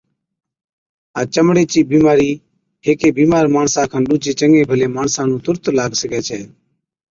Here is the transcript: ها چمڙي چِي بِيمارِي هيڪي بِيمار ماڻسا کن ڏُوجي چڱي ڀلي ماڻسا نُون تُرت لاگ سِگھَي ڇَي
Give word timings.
ها 1.13 1.21
چمڙي 1.33 1.63
چِي 1.71 1.79
بِيمارِي 1.91 2.31
هيڪي 2.85 3.09
بِيمار 3.17 3.45
ماڻسا 3.55 3.81
کن 3.91 4.01
ڏُوجي 4.07 4.31
چڱي 4.39 4.61
ڀلي 4.69 4.87
ماڻسا 4.95 5.21
نُون 5.29 5.39
تُرت 5.45 5.63
لاگ 5.77 5.91
سِگھَي 5.99 6.21
ڇَي 6.27 6.41